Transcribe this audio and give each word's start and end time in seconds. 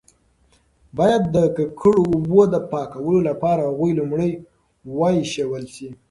باید 0.97 1.23
د 1.35 1.37
ککړو 1.57 2.03
اوبو 2.15 2.41
د 2.53 2.55
پاکولو 2.71 3.19
لپاره 3.29 3.61
هغوی 3.69 3.91
لومړی 3.99 4.31
وایشول 4.97 5.63
شي. 5.75 5.89